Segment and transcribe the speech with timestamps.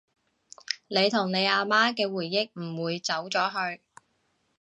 [0.87, 3.83] 你同你阿媽嘅回憶唔會走咗去